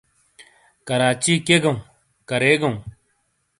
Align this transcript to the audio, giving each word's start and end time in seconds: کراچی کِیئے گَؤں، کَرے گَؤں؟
کراچی 0.87 1.33
کِیئے 1.45 1.57
گَؤں، 1.63 1.79
کَرے 2.29 2.51
گَؤں؟ 2.61 2.75